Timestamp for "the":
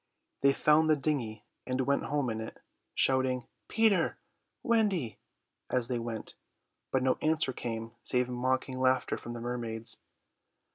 0.89-0.95, 9.33-9.39